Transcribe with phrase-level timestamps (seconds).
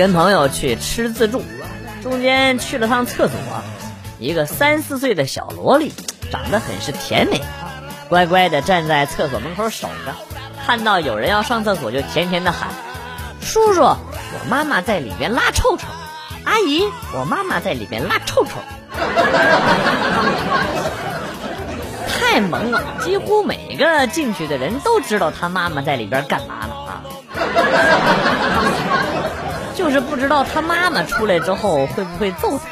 [0.00, 1.42] 跟朋友去吃自助，
[2.02, 3.36] 中间去了趟厕所，
[4.18, 5.92] 一个三四岁的小萝莉，
[6.32, 7.42] 长得很是甜美，
[8.08, 10.14] 乖乖的站在厕所门口守着，
[10.64, 12.68] 看到有人要上厕所就甜甜的喊
[13.44, 13.98] ：“叔叔，我
[14.48, 15.86] 妈妈在里边拉臭臭。”
[16.44, 18.52] 阿姨，我妈妈在里面拉臭臭。
[22.08, 27.04] 太萌了，几乎每个进去的人都知道他妈妈在里边干嘛呢啊！
[29.74, 32.64] 就是不知道他妈妈出来之后会不会揍他。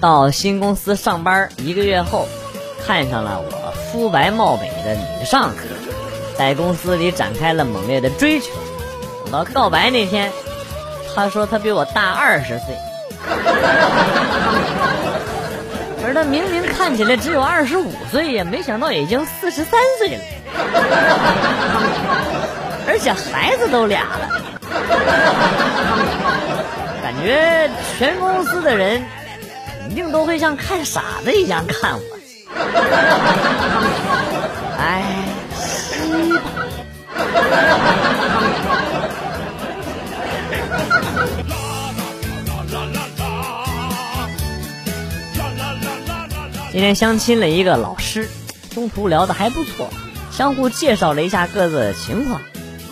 [0.00, 2.26] 到新公司上班一个月后，
[2.86, 5.68] 看上了我肤白貌美的女上司，
[6.38, 8.48] 在公司里展开了猛烈的追求。
[9.30, 10.32] 到告白那天，
[11.14, 12.74] 他说他比我大二十岁，
[16.02, 20.22] 而他明明看起来只有二十五岁呀，没想到已经四十三岁了，
[22.88, 24.28] 而且孩子都俩了，
[27.02, 29.02] 感觉全公司的人
[29.82, 32.02] 肯定都会像看傻子一样看我。
[34.78, 35.04] 哎，
[35.54, 36.40] 西吧。
[46.72, 48.28] 今天相亲了一个老师，
[48.72, 49.88] 中途聊的还不错，
[50.30, 52.40] 相互介绍了一下各自的情况。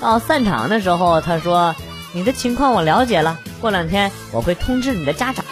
[0.01, 1.77] 到散场的时候，他说
[2.13, 5.45] ：“你的情况我了解了，过两天我会通知你的家长。”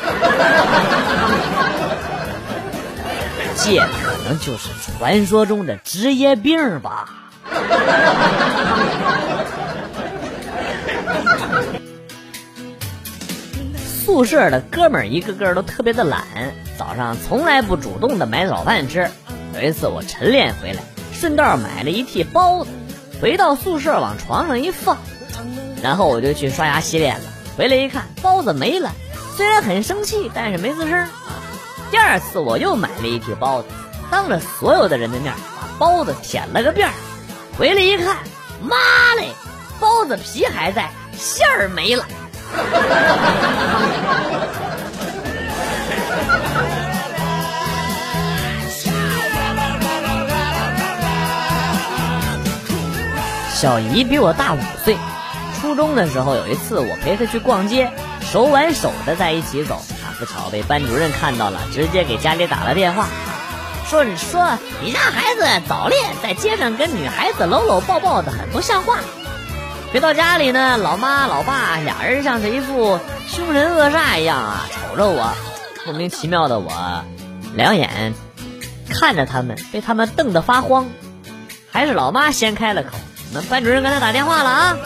[3.59, 7.09] 这可能就是传说中的职业病吧。
[14.07, 16.23] 宿舍的哥们儿一个个都特别的懒，
[16.79, 19.11] 早上从来不主动的买早饭吃。
[19.53, 20.81] 有一次我晨练回来，
[21.13, 22.71] 顺道买了一屉包子，
[23.21, 24.97] 回到宿舍往床上一放，
[25.83, 27.25] 然后我就去刷牙洗脸了。
[27.57, 28.93] 回来一看，包子没了，
[29.37, 31.09] 虽然很生气，但是没吱声。
[31.91, 33.69] 第二次我又买了一屉包子，
[34.09, 36.95] 当着所有的人的面把包子舔了个遍儿。
[37.59, 38.19] 回来一看，
[38.63, 38.77] 妈
[39.17, 39.33] 嘞，
[39.81, 42.07] 包子皮还在，馅儿没了。
[53.57, 54.99] 小姨比我大五岁，
[55.59, 57.91] 初中的时候有一次我陪她去逛街，
[58.21, 63.07] 手挽手的在一起走，啊，不巧被班主任看到了，直接给家里打了电话，
[63.89, 68.99] 说你说你家孩子早恋，在街上跟女孩子搂搂抱抱的，很不像话。
[69.97, 75.33] 回到家里呢，老妈老爸俩人像是一副凶神恶煞一样啊，瞅着我，
[75.87, 77.03] 莫名其妙的我，
[77.55, 78.13] 两眼
[78.91, 80.87] 看着他们，被他们瞪得发慌。
[81.71, 82.91] 还是老妈先开了口
[83.31, 84.77] ：“你们班主任刚才打电话了啊。”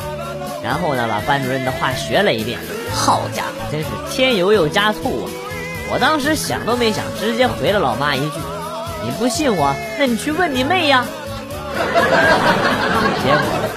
[0.62, 2.60] 然后呢，把班主任的话学了一遍。
[2.94, 5.26] 好家伙，真是添油又加醋啊！
[5.92, 8.38] 我当时想都没想，直接回了老妈一句
[9.02, 11.04] ：“你不信我，那你去问你妹呀。
[13.24, 13.69] ”结果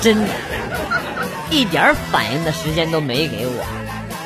[0.00, 0.28] 真的，
[1.50, 3.64] 一点反应的时间都没给我，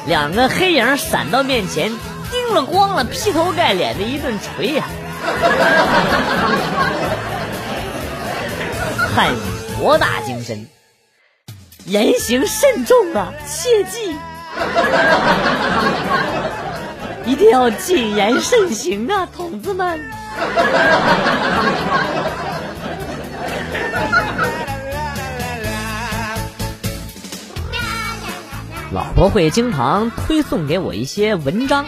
[0.06, 1.90] 两个黑影闪到面前，
[2.30, 4.84] 叮了咣了，劈头盖脸的一顿锤呀！
[9.16, 9.38] 汉语
[9.76, 10.64] 博大精深，
[11.86, 14.16] 言行慎重啊，切记，
[17.26, 20.00] 一定要谨言慎行啊，同志们。
[28.92, 31.86] 老婆会经常推送给我一些文章，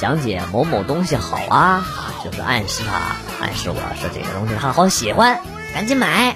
[0.00, 1.84] 讲解某某东西好啊，
[2.24, 2.94] 就是暗示他，
[3.44, 5.40] 暗示我说这个东西他好喜欢。
[5.74, 6.34] 赶紧买！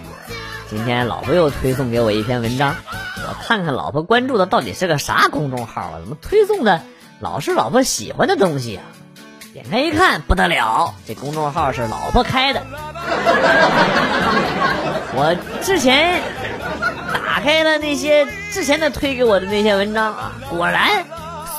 [0.69, 2.77] 今天老婆又推送给我一篇文章，
[3.17, 5.99] 我看看老婆关注的到底是个啥公众号啊？
[6.01, 6.83] 怎么推送的
[7.19, 8.85] 老是老婆喜欢的东西啊？
[9.53, 12.63] 点开一看，不得了，这公众号是老婆开的。
[15.13, 16.23] 我之前
[17.43, 21.05] 开了那些之前的推给我的那些文章啊，果然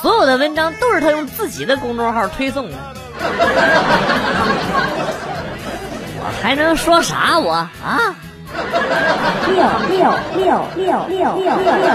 [0.00, 2.76] 所有的文章都是他用自己的公众号推送的。
[6.18, 8.16] 我还能说啥我啊？
[9.46, 9.56] 六
[9.88, 11.88] 六六六六六六。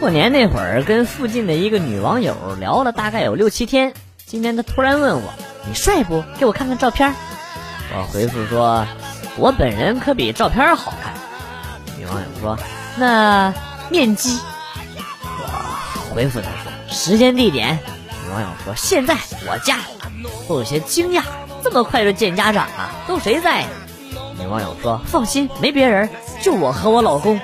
[0.00, 3.92] 过年那会儿跟附近的一个女网友聊了大概有六七天，
[4.26, 5.32] 今天她突然问我
[5.68, 6.24] ：“你帅不？
[6.38, 7.14] 给我看看照片。”
[7.96, 8.86] 我回复说
[9.36, 11.12] ：“我本人可比照片好看。”
[11.98, 12.58] 女网友说
[12.96, 13.52] ：“那
[13.88, 14.38] 面基？”
[15.34, 17.78] 我回复他说：“时间地点。”
[18.24, 19.16] 女网友说：“现在
[19.46, 19.78] 我家。”
[20.46, 21.22] 我有些惊讶，
[21.62, 22.90] 这么快就见家长啊？
[23.06, 23.64] 都谁在？
[24.38, 26.08] 女网友说：“放心，没别人，
[26.40, 27.38] 就我和我老公。”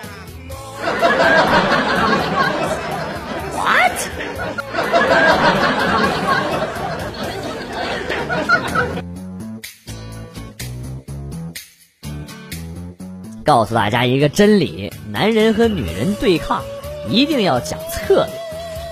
[13.46, 16.64] 告诉大家一个真理：男人和女人对抗，
[17.08, 18.28] 一定要讲策略，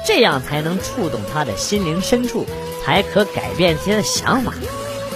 [0.06, 2.46] 这样才能触动他的心灵深处，
[2.84, 4.54] 才可改变他的想法。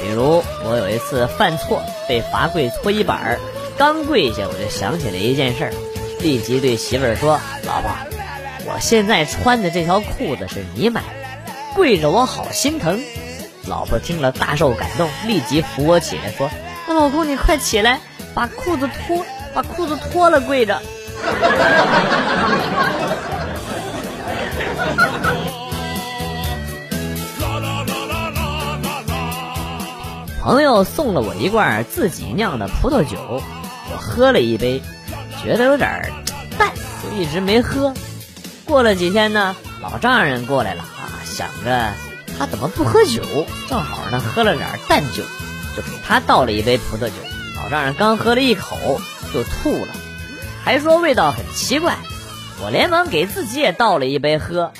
[0.02, 3.38] 比如我有一次犯错被罚跪搓衣板儿，
[3.76, 5.72] 刚跪下我就想起了一件事儿，
[6.20, 7.90] 立即对媳妇儿说：“老婆，
[8.66, 13.00] 我现在穿的这条裤子是你买的，跪着我好心疼。”
[13.68, 16.50] 老婆听了大受感动，立即扶我起来说
[16.88, 18.00] ：“那老公你快起来。”
[18.38, 20.80] 把裤子脱，把裤子脱了，跪着。
[30.40, 33.42] 朋友送了我一罐自己酿的葡萄酒，
[33.90, 34.80] 我喝了一杯，
[35.42, 36.12] 觉得有点
[36.56, 36.70] 淡，
[37.02, 37.92] 就一直没喝。
[38.64, 41.92] 过了几天呢，老丈人过来了啊，想着
[42.38, 43.20] 他怎么不喝酒，
[43.68, 45.24] 正好呢喝了点淡酒，
[45.76, 47.14] 就给他倒了一杯葡萄酒。
[47.70, 49.00] 让人刚喝了一口
[49.32, 49.92] 就吐了，
[50.64, 51.96] 还说味道很奇怪。
[52.62, 54.72] 我连忙给自己也倒了一杯喝啊，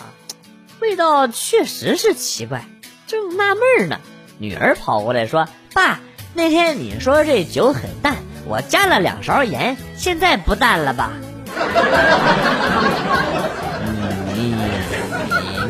[0.80, 2.64] 味道确实是奇怪。
[3.06, 4.00] 正纳闷呢，
[4.38, 6.00] 女儿跑过来说：“爸，
[6.34, 11.12] 那天你说这酒很淡，我加了两勺盐，现在不淡了吧？”
[14.34, 14.54] 你你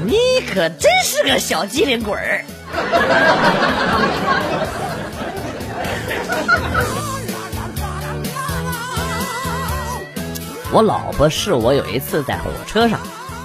[0.05, 0.17] 你
[0.47, 2.45] 可真是个小机灵鬼儿！
[10.71, 13.01] 我老婆是我有一次在火车上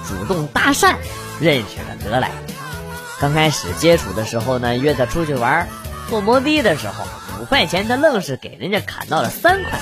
[0.06, 0.94] 主动搭讪
[1.40, 2.30] 认识的得来。
[3.18, 5.66] 刚开始接触的时候呢，约她出去玩，
[6.10, 7.04] 坐摩的的时候
[7.40, 9.78] 五块钱，她愣是给人家砍到了三块。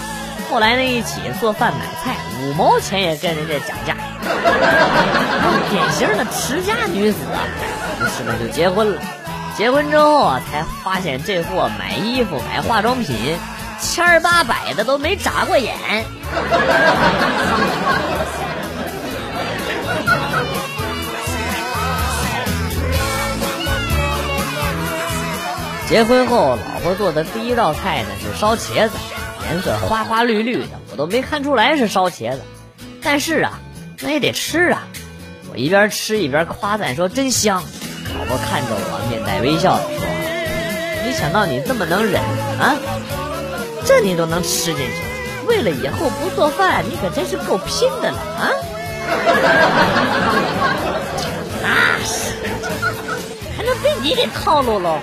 [0.48, 3.96] 后来呢，一起做饭买菜，五毛钱也跟人家讲价，
[5.70, 7.42] 典型的持家女子啊。
[8.00, 9.02] 于是呢，就结婚了。
[9.56, 13.36] 结婚之后啊，才发现这货买衣服、买化妆品，
[13.80, 15.74] 千儿八百的都没眨过眼。
[25.92, 28.96] 结婚后，老婆做的第一道菜呢是烧茄子，
[29.44, 32.40] 颜色花花绿绿的，我都没看出来是烧茄子。
[33.02, 33.60] 但是啊，
[34.00, 34.86] 那也得吃啊。
[35.52, 37.62] 我一边吃一边夸赞说：“真香。”
[38.18, 40.06] 老婆看着我，面带微笑的说
[41.04, 42.22] ：“没想到你这么能忍
[42.58, 42.74] 啊，
[43.84, 45.02] 这你都能吃进去。
[45.46, 48.48] 为了以后不做饭，你可真是够拼的了啊！”
[51.60, 52.32] 那 是，
[53.54, 54.98] 还能被你给套路喽？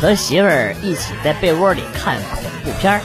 [0.00, 3.00] 和媳妇儿一起在被窝里看恐怖片儿。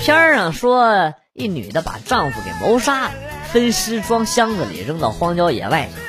[0.00, 3.10] 片儿上说，一女的把丈夫给谋杀了，
[3.52, 6.00] 分尸装箱子里扔到荒郊野外去。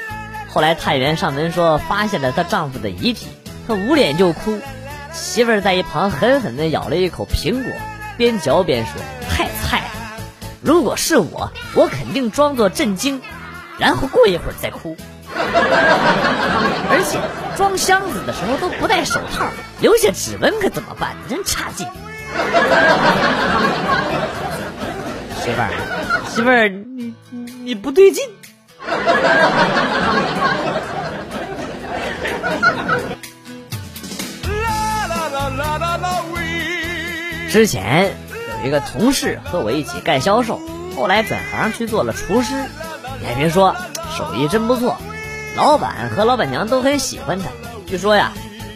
[0.50, 3.28] 后来探员上门说，发现了她丈夫的遗体，
[3.68, 4.62] 她捂脸就哭。
[5.12, 7.74] 媳妇儿在一旁狠狠地咬了一口苹果，
[8.16, 8.94] 边嚼边说
[9.30, 9.50] ：“太！
[10.62, 13.22] 如果是我，我肯定装作震惊，
[13.80, 14.96] 然后过一会儿再哭。
[15.34, 17.20] 而且
[17.58, 19.48] 装箱子的时候都不戴手套，
[19.80, 21.16] 留下指纹可怎么办？
[21.28, 21.88] 真差劲！”
[25.44, 25.72] 媳妇儿，
[26.30, 27.16] 媳妇儿，你
[27.64, 28.24] 你不对劲。
[37.50, 38.16] 之前
[38.64, 40.60] 一个同事和我一起干销售，
[40.96, 42.54] 后来转行去做了厨师。
[43.20, 43.76] 你还别说，
[44.18, 44.98] 手艺真不错，
[45.56, 47.46] 老板和老板娘都很喜欢他。
[47.88, 48.32] 据说呀。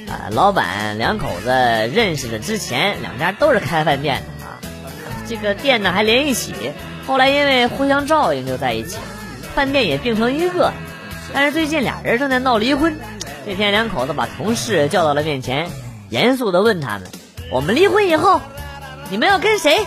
[0.08, 4.62] 啊，老板两口子认识的之前，两家都是开饭店的啊。
[5.27, 6.54] 这个店呢还连一起，
[7.08, 9.00] 后来因为互相照应就在一起，
[9.56, 10.72] 饭店也并成一个。
[11.34, 12.96] 但是最近俩人正在闹离婚。
[13.48, 15.70] 这天两口子把同事叫到了面前，
[16.12, 17.10] 严肃的问他们
[17.51, 18.42] ：“我们离婚以后，
[19.10, 19.86] 你们要跟谁？”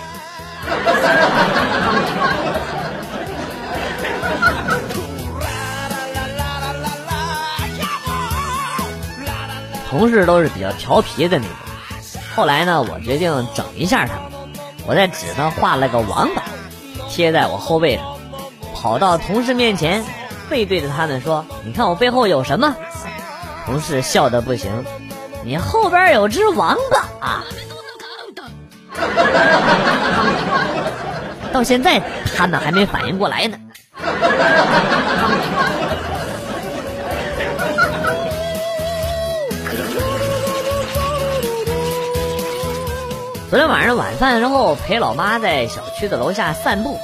[9.89, 11.53] 同事都是比较调皮的那种。
[12.37, 14.23] 后来呢，我决定整一下他们。
[14.87, 16.43] 我在纸上画了个王八，
[17.09, 18.05] 贴在我后背上，
[18.75, 20.05] 跑到同事面前，
[20.51, 22.77] 背对着他们说：“你看我背后有什么？”
[23.65, 24.85] 同事笑得不行
[25.43, 27.45] ：“你后边有只王八啊！
[31.53, 32.01] 到现在
[32.37, 33.59] 他们还没反应过来呢。
[43.51, 46.99] 昨天晚上晚饭之后，陪老妈在小区的楼下散步，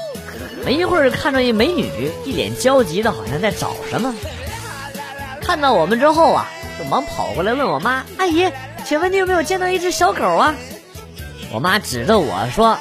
[0.62, 4.14] 没一会儿看到一美女，一脸焦急的，好像在找什么。
[5.40, 6.46] 看到我们之后啊，
[6.78, 8.52] 就忙跑过来问我妈：“阿姨，
[8.84, 10.54] 请问你有没有见到一只小狗啊？”
[11.54, 12.76] 我妈指着我说：“